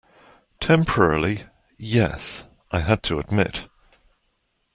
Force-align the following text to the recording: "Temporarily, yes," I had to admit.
"Temporarily, 0.59 1.43
yes," 1.77 2.45
I 2.71 2.79
had 2.79 3.03
to 3.03 3.19
admit. 3.19 3.67